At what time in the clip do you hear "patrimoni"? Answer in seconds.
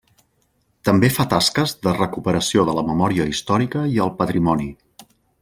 4.23-4.69